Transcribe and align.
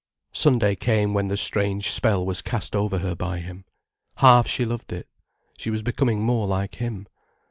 Sunday 0.33 0.73
came 0.75 1.13
when 1.13 1.27
the 1.27 1.37
strange 1.37 1.91
spell 1.91 2.25
was 2.25 2.41
cast 2.41 2.75
over 2.75 2.97
her 2.97 3.13
by 3.13 3.37
him. 3.37 3.65
Half 4.15 4.47
she 4.47 4.65
loved 4.65 4.91
it. 4.91 5.07
She 5.59 5.69
was 5.69 5.83
becoming 5.83 6.23
more 6.23 6.47
like 6.47 6.77
him. 6.77 7.07